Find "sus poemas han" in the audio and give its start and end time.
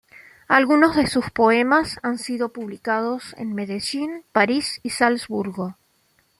1.05-2.17